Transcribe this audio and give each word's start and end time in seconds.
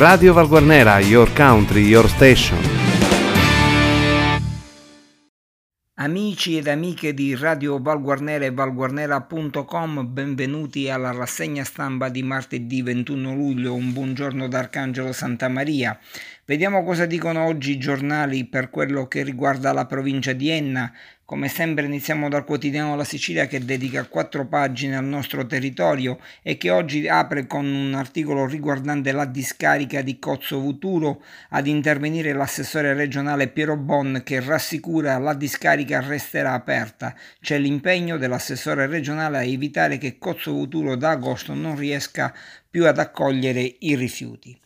Radio 0.00 0.32
Valguarnera, 0.32 0.98
your 1.00 1.30
country, 1.34 1.82
your 1.82 2.08
station. 2.08 2.56
Amici 5.96 6.56
ed 6.56 6.68
amiche 6.68 7.12
di 7.12 7.34
Radio 7.34 7.78
Valguarnera 7.78 8.46
e 8.46 8.50
valguarnera.com, 8.50 10.10
benvenuti 10.10 10.88
alla 10.88 11.10
rassegna 11.10 11.64
stampa 11.64 12.08
di 12.08 12.22
martedì 12.22 12.80
21 12.80 13.34
luglio. 13.34 13.74
Un 13.74 13.92
buongiorno 13.92 14.48
da 14.48 14.60
Arcangelo 14.60 15.12
Santa 15.12 15.48
Maria. 15.48 15.98
Vediamo 16.46 16.82
cosa 16.82 17.04
dicono 17.04 17.44
oggi 17.44 17.72
i 17.72 17.78
giornali 17.78 18.46
per 18.46 18.70
quello 18.70 19.06
che 19.06 19.22
riguarda 19.22 19.74
la 19.74 19.84
provincia 19.84 20.32
di 20.32 20.48
Enna. 20.48 20.90
Come 21.30 21.46
sempre 21.46 21.84
iniziamo 21.84 22.28
dal 22.28 22.44
quotidiano 22.44 22.96
La 22.96 23.04
Sicilia 23.04 23.46
che 23.46 23.64
dedica 23.64 24.04
quattro 24.08 24.48
pagine 24.48 24.96
al 24.96 25.04
nostro 25.04 25.46
territorio 25.46 26.18
e 26.42 26.56
che 26.56 26.70
oggi 26.70 27.06
apre 27.06 27.46
con 27.46 27.66
un 27.66 27.94
articolo 27.94 28.46
riguardante 28.46 29.12
la 29.12 29.26
discarica 29.26 30.02
di 30.02 30.18
Cozzo 30.18 30.58
Vuturo 30.58 31.22
ad 31.50 31.68
intervenire 31.68 32.32
l'assessore 32.32 32.94
regionale 32.94 33.46
Piero 33.46 33.76
Bon 33.76 34.22
che 34.24 34.40
rassicura 34.40 35.18
la 35.18 35.34
discarica 35.34 36.00
resterà 36.00 36.52
aperta. 36.52 37.14
C'è 37.40 37.58
l'impegno 37.58 38.16
dell'assessore 38.16 38.88
regionale 38.88 39.38
a 39.38 39.44
evitare 39.44 39.98
che 39.98 40.18
Cozzo 40.18 40.50
Vuturo 40.50 40.96
da 40.96 41.10
agosto 41.10 41.54
non 41.54 41.76
riesca 41.76 42.34
più 42.68 42.88
ad 42.88 42.98
accogliere 42.98 43.76
i 43.78 43.94
rifiuti. 43.94 44.58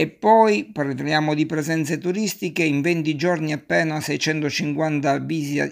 E 0.00 0.08
poi 0.08 0.64
parliamo 0.64 1.34
di 1.34 1.44
presenze 1.44 1.98
turistiche, 1.98 2.64
in 2.64 2.80
20 2.80 3.16
giorni 3.16 3.52
appena 3.52 4.00
650 4.00 5.18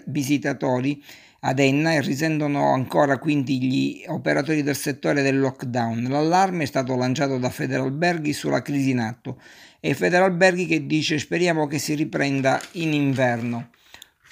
visitatori 0.05 1.03
ad 1.39 1.57
Enna 1.57 1.93
e 1.93 2.01
risentono 2.01 2.71
ancora 2.71 3.17
quindi 3.17 3.59
gli 3.59 4.03
operatori 4.05 4.61
del 4.61 4.75
settore 4.75 5.23
del 5.23 5.39
lockdown. 5.39 6.03
L'allarme 6.09 6.61
è 6.61 6.67
stato 6.67 6.95
lanciato 6.95 7.39
da 7.39 7.49
Federalberghi 7.49 8.31
sulla 8.31 8.61
crisi 8.61 8.91
in 8.91 8.99
atto 8.99 9.41
e 9.79 9.95
Federalberghi 9.95 10.67
che 10.67 10.85
dice 10.85 11.17
speriamo 11.17 11.65
che 11.65 11.79
si 11.79 11.95
riprenda 11.95 12.61
in 12.73 12.93
inverno. 12.93 13.69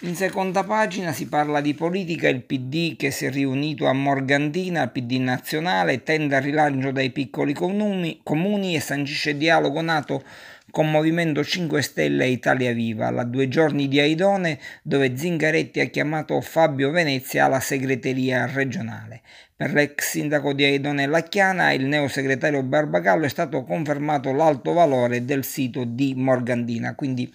In 0.02 0.16
seconda 0.16 0.64
pagina 0.64 1.12
si 1.12 1.28
parla 1.28 1.59
di 1.59 1.73
politica, 1.73 2.30
il 2.30 2.44
PD 2.44 2.95
che 2.95 3.09
si 3.09 3.26
è 3.26 3.31
riunito 3.31 3.88
a 3.88 3.94
Morgantina, 3.94 4.84
il 4.84 4.92
PD 4.92 5.14
nazionale, 5.14 6.03
tende 6.03 6.36
al 6.36 6.44
rilancio 6.44 6.92
dai 6.92 7.09
piccoli 7.09 7.52
comuni, 7.52 8.20
comuni 8.22 8.75
e 8.75 8.80
sancisce 8.80 9.36
dialogo 9.38 9.81
nato 9.81 10.23
con 10.70 10.92
Movimento 10.92 11.44
5 11.44 11.81
Stelle 11.81 12.25
e 12.25 12.30
Italia 12.30 12.73
Viva, 12.73 13.08
alla 13.08 13.23
due 13.23 13.48
giorni 13.48 13.88
di 13.88 14.00
Aidone 14.00 14.59
dove 14.84 15.18
Zingaretti 15.18 15.80
ha 15.80 15.86
chiamato 15.86 16.40
Fabio 16.42 16.92
Venezia 16.92 17.45
alla 17.45 17.59
segreteria 17.59 18.45
regionale. 18.45 19.22
Per 19.56 19.73
l'ex 19.73 20.12
sindaco 20.12 20.53
di 20.53 20.64
Aidone 20.64 21.08
Lacchiana 21.08 21.72
il 21.72 21.88
neosegretario 21.88 22.62
Barbagallo 22.62 23.25
è 23.25 23.30
stato 23.30 23.64
confermato 23.64 24.31
l'alto 24.31 24.73
valore 24.73 25.25
del 25.25 25.44
sito 25.44 25.86
di 25.86 26.14
Morgantina, 26.16 26.94
quindi 26.94 27.34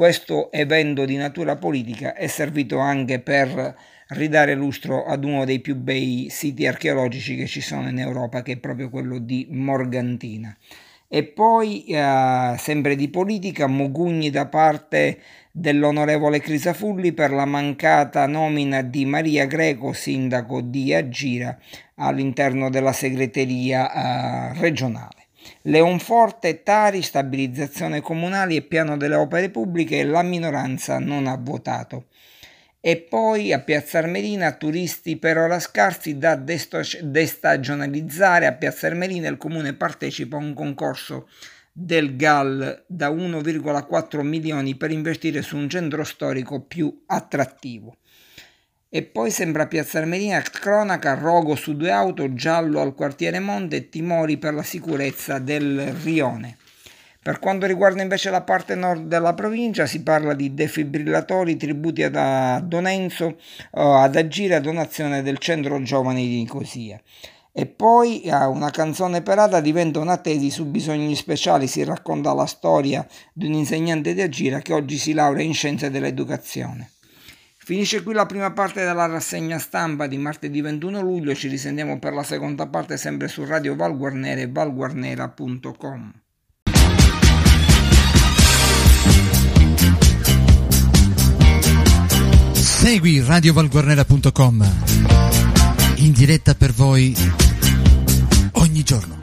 questo 0.00 0.50
evento 0.50 1.04
di 1.04 1.16
natura 1.16 1.56
politica 1.56 2.14
è 2.14 2.26
servito 2.26 2.78
anche 2.78 3.20
per 3.20 3.76
ridare 4.08 4.54
lustro 4.54 5.04
ad 5.04 5.24
uno 5.26 5.44
dei 5.44 5.60
più 5.60 5.76
bei 5.76 6.28
siti 6.30 6.66
archeologici 6.66 7.36
che 7.36 7.44
ci 7.44 7.60
sono 7.60 7.86
in 7.90 7.98
Europa, 7.98 8.40
che 8.40 8.52
è 8.52 8.56
proprio 8.56 8.88
quello 8.88 9.18
di 9.18 9.48
Morgantina. 9.50 10.56
E 11.06 11.24
poi, 11.24 11.84
eh, 11.84 12.54
sempre 12.56 12.96
di 12.96 13.10
politica, 13.10 13.66
Mogugni 13.66 14.30
da 14.30 14.46
parte 14.46 15.18
dell'onorevole 15.52 16.40
Crisafulli 16.40 17.12
per 17.12 17.32
la 17.32 17.44
mancata 17.44 18.26
nomina 18.26 18.80
di 18.80 19.04
Maria 19.04 19.44
Greco, 19.44 19.92
sindaco 19.92 20.62
di 20.62 20.94
Agira, 20.94 21.58
all'interno 21.96 22.70
della 22.70 22.94
segreteria 22.94 24.54
eh, 24.54 24.60
regionale. 24.60 25.19
Leonforte, 25.62 26.62
Tari, 26.62 27.02
stabilizzazione 27.02 28.00
comunali 28.00 28.56
e 28.56 28.62
piano 28.62 28.96
delle 28.96 29.14
opere 29.14 29.50
pubbliche 29.50 30.02
la 30.04 30.22
minoranza 30.22 30.98
non 30.98 31.26
ha 31.26 31.36
votato. 31.36 32.06
E 32.82 32.96
poi 32.96 33.52
a 33.52 33.60
Piazza 33.60 33.98
Armerina 33.98 34.52
turisti 34.52 35.18
per 35.18 35.36
ora 35.36 35.60
scarsi 35.60 36.16
da 36.16 36.34
destagionalizzare. 36.34 38.46
A 38.46 38.54
Piazza 38.54 38.86
Armerina 38.86 39.28
il 39.28 39.36
comune 39.36 39.74
partecipa 39.74 40.36
a 40.36 40.40
un 40.40 40.54
concorso 40.54 41.28
del 41.72 42.16
GAL 42.16 42.84
da 42.86 43.10
1,4 43.10 44.22
milioni 44.22 44.76
per 44.76 44.90
investire 44.90 45.42
su 45.42 45.58
un 45.58 45.68
centro 45.68 46.04
storico 46.04 46.62
più 46.62 47.02
attrattivo. 47.06 47.98
E 48.92 49.04
poi 49.04 49.30
sembra 49.30 49.68
Piazza 49.68 49.98
Armerina, 49.98 50.42
cronaca, 50.42 51.14
rogo 51.14 51.54
su 51.54 51.76
due 51.76 51.92
auto, 51.92 52.34
giallo 52.34 52.80
al 52.80 52.92
quartiere 52.92 53.38
Monte 53.38 53.76
e 53.76 53.88
timori 53.88 54.36
per 54.36 54.52
la 54.52 54.64
sicurezza 54.64 55.38
del 55.38 55.92
rione. 56.02 56.56
Per 57.22 57.38
quanto 57.38 57.66
riguarda 57.66 58.02
invece 58.02 58.30
la 58.30 58.40
parte 58.40 58.74
nord 58.74 59.04
della 59.04 59.32
provincia 59.34 59.86
si 59.86 60.02
parla 60.02 60.34
di 60.34 60.54
defibrillatori, 60.54 61.56
tributi 61.56 62.02
ad 62.02 62.64
Donenzo, 62.64 63.36
ad 63.70 64.16
agire 64.16 64.56
a 64.56 64.60
donazione 64.60 65.22
del 65.22 65.38
centro 65.38 65.80
giovani 65.82 66.26
di 66.26 66.38
Nicosia. 66.38 67.00
E 67.52 67.66
poi 67.66 68.22
uh, 68.24 68.50
una 68.50 68.70
canzone 68.70 69.22
perata 69.22 69.60
diventa 69.60 70.00
una 70.00 70.16
tesi 70.16 70.50
su 70.50 70.66
bisogni 70.66 71.14
speciali, 71.14 71.68
si 71.68 71.84
racconta 71.84 72.34
la 72.34 72.46
storia 72.46 73.06
di 73.32 73.46
un 73.46 73.52
insegnante 73.52 74.14
di 74.14 74.20
Agira 74.20 74.58
che 74.58 74.72
oggi 74.72 74.98
si 74.98 75.12
laurea 75.12 75.44
in 75.44 75.54
scienze 75.54 75.90
dell'educazione. 75.90 76.90
Finisce 77.70 78.02
qui 78.02 78.14
la 78.14 78.26
prima 78.26 78.50
parte 78.50 78.84
della 78.84 79.06
rassegna 79.06 79.60
stampa 79.60 80.08
di 80.08 80.18
martedì 80.18 80.60
21 80.60 81.00
luglio, 81.02 81.36
ci 81.36 81.46
risentiamo 81.46 82.00
per 82.00 82.12
la 82.12 82.24
seconda 82.24 82.66
parte 82.66 82.96
sempre 82.96 83.28
su 83.28 83.44
Radio 83.44 83.76
Valguarnera 83.76 84.40
e 84.40 84.48
valguarnera.com. 84.48 86.12
Segui 92.54 93.22
radiovalguarnera.com 93.24 94.74
in 95.98 96.10
diretta 96.10 96.56
per 96.56 96.72
voi 96.72 97.14
ogni 98.54 98.82
giorno. 98.82 99.19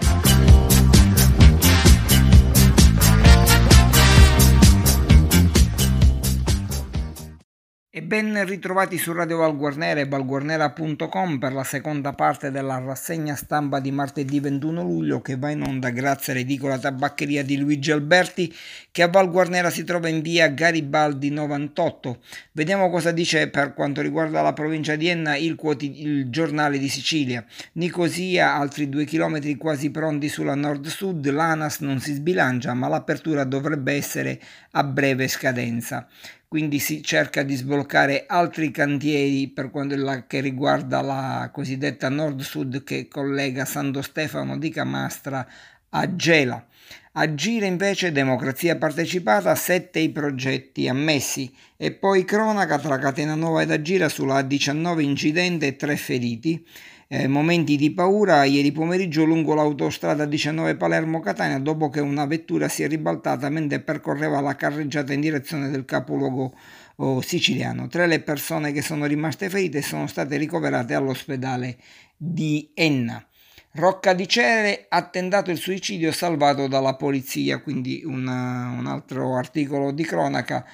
E 7.97 8.03
ben 8.03 8.45
ritrovati 8.45 8.95
su 8.99 9.11
Radio 9.11 9.37
Valguarnera 9.37 9.99
e 9.99 10.05
valguarnera.com 10.05 11.39
per 11.39 11.51
la 11.51 11.63
seconda 11.63 12.13
parte 12.13 12.51
della 12.51 12.77
rassegna 12.77 13.33
stampa 13.33 13.79
di 13.79 13.89
martedì 13.89 14.39
21 14.39 14.83
luglio 14.83 15.19
che 15.19 15.35
va 15.35 15.49
in 15.49 15.63
onda 15.63 15.89
grazie 15.89 16.33
all'edicola 16.33 16.77
tabaccheria 16.77 17.43
di 17.43 17.57
Luigi 17.57 17.89
Alberti 17.89 18.55
che 18.91 19.01
a 19.01 19.07
Valguarnera 19.07 19.71
si 19.71 19.83
trova 19.83 20.09
in 20.09 20.21
via 20.21 20.47
Garibaldi 20.49 21.31
98. 21.31 22.19
Vediamo 22.51 22.91
cosa 22.91 23.09
dice 23.09 23.49
per 23.49 23.73
quanto 23.73 24.01
riguarda 24.01 24.43
la 24.43 24.53
provincia 24.53 24.95
di 24.95 25.07
Enna 25.07 25.35
il, 25.35 25.55
quotid- 25.55 25.97
il 25.97 26.29
giornale 26.29 26.77
di 26.77 26.89
Sicilia. 26.89 27.43
Nicosia, 27.73 28.53
altri 28.53 28.89
due 28.89 29.05
chilometri 29.05 29.55
quasi 29.55 29.89
pronti 29.89 30.29
sulla 30.29 30.53
nord-sud, 30.53 31.27
l'ANAS 31.31 31.79
non 31.79 31.99
si 31.99 32.13
sbilancia 32.13 32.75
ma 32.75 32.89
l'apertura 32.89 33.43
dovrebbe 33.43 33.93
essere 33.93 34.39
a 34.73 34.83
breve 34.83 35.27
scadenza 35.27 36.07
quindi 36.47 36.79
si 36.79 37.03
cerca 37.03 37.43
di 37.43 37.55
sbloccare 37.55 38.23
altri 38.25 38.71
cantieri 38.71 39.49
per 39.49 39.69
quanto 39.69 39.95
che 40.27 40.39
riguarda 40.39 41.01
la 41.01 41.49
cosiddetta 41.51 42.07
nord-sud 42.07 42.83
che 42.83 43.07
collega 43.09 43.65
Santo 43.65 44.01
Stefano 44.01 44.57
di 44.57 44.69
Camastra 44.69 45.45
a 45.89 46.15
Gela. 46.15 46.65
Agire 47.13 47.65
invece 47.65 48.11
democrazia 48.11 48.77
partecipata, 48.77 49.55
sette 49.55 49.99
i 49.99 50.09
progetti 50.09 50.87
ammessi 50.87 51.51
e 51.75 51.91
poi 51.91 52.23
cronaca 52.23 52.77
tra 52.77 52.97
Catena 52.99 53.35
Nuova 53.35 53.63
ed 53.63 53.71
Agira 53.71 54.07
sulla 54.07 54.41
19 54.41 55.03
incidente 55.03 55.67
e 55.67 55.75
3 55.75 55.97
feriti 55.97 56.65
eh, 57.09 57.27
momenti 57.27 57.77
di 57.77 57.92
paura 57.92 58.44
ieri 58.44 58.71
pomeriggio 58.71 59.24
lungo 59.24 59.54
l'autostrada 59.54 60.25
19 60.25 60.75
Palermo-Catania 60.75 61.59
dopo 61.59 61.89
che 61.89 62.01
una 62.01 62.25
vettura 62.25 62.68
si 62.68 62.83
è 62.83 62.88
ribaltata 62.88 63.50
mentre 63.50 63.80
percorreva 63.80 64.42
la 64.42 64.56
carreggiata 64.56 65.13
in 65.13 65.21
direzione 65.21 65.69
del 65.69 65.86
capoluogo 65.86 66.54
oh, 66.98 67.21
siciliano. 67.21 67.88
Tre 67.88 68.07
le 68.07 68.19
persone 68.19 68.74
che 68.74 68.81
sono 68.81 69.06
rimaste 69.06 69.50
ferite 69.50 69.81
sono 69.81 70.07
state 70.07 70.36
ricoverate 70.38 70.94
all'ospedale 70.94 71.77
di 72.18 72.71
Enna. 72.74 73.25
Rocca 73.71 74.13
di 74.13 74.27
Cere 74.27 74.88
ha 74.89 75.03
tentato 75.03 75.51
il 75.51 75.57
suicidio 75.57 76.12
salvato 76.12 76.68
dalla 76.68 76.95
polizia, 76.95 77.60
quindi 77.60 78.01
una, 78.03 78.74
un 78.75 78.88
altro 78.88 79.38
articolo 79.38 79.92
di 79.92 80.03
cronaca 80.03 80.65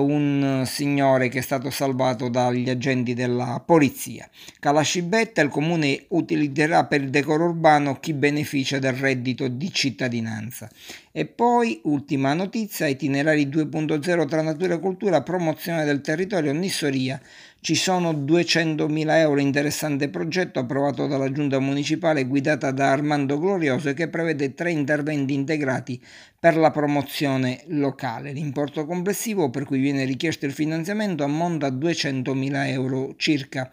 un 0.00 0.64
signore 0.66 1.28
che 1.28 1.38
è 1.38 1.42
stato 1.42 1.70
salvato 1.70 2.28
dagli 2.28 2.68
agenti 2.70 3.14
della 3.14 3.62
polizia. 3.64 4.28
Calascibetta 4.58 5.40
il 5.40 5.48
comune 5.48 6.04
utilizzerà 6.08 6.84
per 6.84 7.02
il 7.02 7.10
decoro 7.10 7.44
urbano 7.44 7.98
chi 8.00 8.12
beneficia 8.12 8.78
del 8.78 8.94
reddito 8.94 9.48
di 9.48 9.72
cittadinanza. 9.72 10.70
E 11.14 11.26
poi, 11.26 11.78
ultima 11.84 12.32
notizia, 12.32 12.86
itinerari 12.86 13.46
2.0 13.46 14.26
tra 14.26 14.40
natura 14.40 14.74
e 14.76 14.78
cultura, 14.78 15.22
promozione 15.22 15.84
del 15.84 16.00
territorio, 16.00 16.54
Nissoria, 16.54 17.20
Ci 17.60 17.74
sono 17.74 18.12
200.000 18.12 19.18
euro 19.18 19.38
interessante 19.38 20.08
progetto 20.08 20.58
approvato 20.58 21.06
dalla 21.06 21.30
giunta 21.30 21.60
municipale 21.60 22.24
guidata 22.24 22.70
da 22.70 22.90
Armando 22.90 23.38
Glorioso 23.38 23.92
che 23.92 24.08
prevede 24.08 24.54
tre 24.54 24.72
interventi 24.72 25.34
integrati 25.34 26.02
per 26.40 26.56
la 26.56 26.70
promozione 26.70 27.62
locale. 27.68 28.32
L'importo 28.32 28.86
complessivo 28.86 29.50
per 29.50 29.64
cui 29.64 29.78
viene 29.78 30.04
richiesto 30.04 30.46
il 30.46 30.52
finanziamento 30.52 31.24
ammonta 31.24 31.66
a 31.66 31.70
200.000 31.70 32.66
euro 32.68 33.14
circa. 33.16 33.70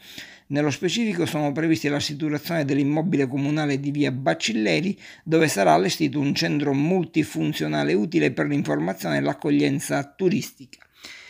Nello 0.51 0.71
specifico 0.71 1.27
sono 1.27 1.51
previsti 1.51 1.89
la 1.89 1.99
situazione 1.99 2.65
dell'immobile 2.65 3.27
comunale 3.27 3.79
di 3.79 3.91
via 3.91 4.11
Bacilleri, 4.11 4.99
dove 5.23 5.47
sarà 5.47 5.73
allestito 5.73 6.19
un 6.19 6.33
centro 6.33 6.73
multifunzionale 6.73 7.93
utile 7.93 8.31
per 8.31 8.47
l'informazione 8.47 9.17
e 9.17 9.21
l'accoglienza 9.21 10.03
turistica. 10.15 10.79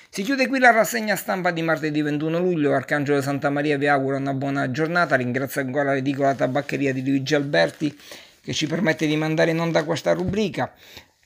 Si 0.10 0.24
chiude 0.24 0.48
qui 0.48 0.60
la 0.60 0.72
rassegna 0.72 1.18
stampa 1.18 1.52
di 1.52 1.62
martedì 1.62 2.02
21 2.02 2.40
luglio. 2.40 2.74
Arcangelo 2.74 3.22
Santa 3.22 3.50
Maria 3.50 3.78
vi 3.78 3.88
augura 3.88 4.16
una 4.16 4.34
buona 4.34 4.72
giornata. 4.72 5.18
Ringrazio 5.18 5.60
ancora 5.60 5.92
l'edicola 5.92 6.34
tabaccheria 6.34 6.94
di 6.94 7.06
Luigi 7.06 7.36
Alberti 7.36 7.94
che 8.42 8.54
ci 8.54 8.68
permette 8.68 9.06
di 9.06 9.18
mandare 9.18 9.52
in 9.52 9.60
onda 9.60 9.84
questa 9.84 10.14
rubrica. 10.14 10.74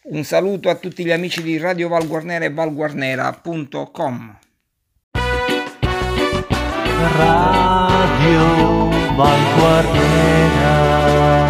Un 0.05 0.23
saluto 0.23 0.69
a 0.69 0.75
tutti 0.75 1.05
gli 1.05 1.11
amici 1.11 1.43
di 1.43 1.59
Radio 1.59 1.89
Val 1.89 2.07
Guarnera 2.07 2.43
e 2.43 2.51
valguarnera.com. 2.51 4.39
Radio 7.09 8.89
Valguarnera. 9.17 11.42